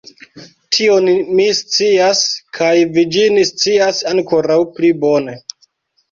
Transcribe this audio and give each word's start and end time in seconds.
Tion 0.75 1.09
mi 1.39 1.43
scias, 1.57 2.21
kaj 2.59 2.69
vi 2.95 3.03
ĝin 3.15 3.37
scias 3.49 3.99
ankoraŭ 4.13 4.57
pli 4.79 4.91
bone! 5.05 5.37